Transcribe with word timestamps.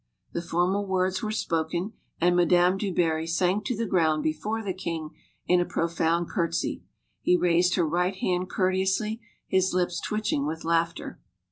The 0.33 0.41
formal 0.41 0.87
words 0.87 1.21
were 1.21 1.29
spoken, 1.31 1.93
and 2.19 2.35
Madame 2.35 2.75
du 2.79 2.91
Barry 2.91 3.27
sank 3.27 3.65
to 3.65 3.77
the 3.77 3.85
ground 3.85 4.23
before 4.23 4.63
the 4.63 4.73
king 4.73 5.11
in 5.45 5.59
a 5.59 5.63
profound 5.63 6.27
curtsy. 6.27 6.81
He 7.21 7.37
raised 7.37 7.75
her 7.75 7.85
right 7.87 8.15
hand 8.15 8.49
courteously, 8.49 9.21
his 9.47 9.75
lips 9.75 10.01
twitching 10.01 10.47
with 10.47 10.65
laughter. 10.65 11.19